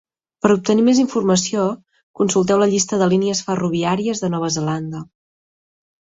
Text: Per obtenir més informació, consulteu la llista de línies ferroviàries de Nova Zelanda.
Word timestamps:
Per 0.43 0.49
obtenir 0.53 0.83
més 0.85 0.99
informació, 1.01 1.65
consulteu 2.21 2.61
la 2.61 2.67
llista 2.71 2.99
de 3.01 3.07
línies 3.11 3.41
ferroviàries 3.49 4.23
de 4.25 4.31
Nova 4.37 4.49
Zelanda. 4.57 5.03